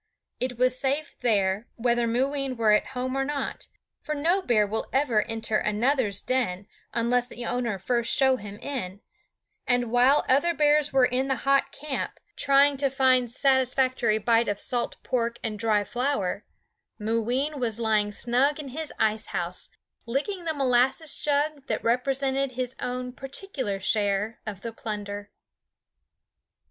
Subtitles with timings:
[0.39, 3.67] It was safe there, whether Mooween were at home or not,
[4.01, 9.01] for no bear will ever enter another's den unless the owner first show him in;
[9.67, 14.47] and while other bears were in the hot camp, trying to find a satisfactory bite
[14.47, 16.45] of salt pork and dry flour,
[16.97, 19.69] Mooween was lying snug in his ice house
[20.07, 25.29] licking the molasses jug that represented his own particular share of the plunder.